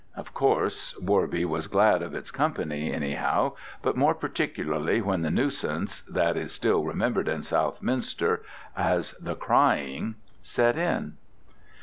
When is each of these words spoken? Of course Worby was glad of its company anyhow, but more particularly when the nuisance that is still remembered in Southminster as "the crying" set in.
Of 0.15 0.33
course 0.33 0.95
Worby 0.99 1.45
was 1.45 1.67
glad 1.67 2.01
of 2.01 2.15
its 2.15 2.31
company 2.31 2.91
anyhow, 2.91 3.51
but 3.83 3.95
more 3.95 4.15
particularly 4.15 4.99
when 4.99 5.21
the 5.21 5.29
nuisance 5.29 6.01
that 6.09 6.35
is 6.35 6.51
still 6.51 6.83
remembered 6.83 7.27
in 7.27 7.43
Southminster 7.43 8.41
as 8.75 9.11
"the 9.21 9.35
crying" 9.35 10.15
set 10.41 10.75
in. 10.75 11.17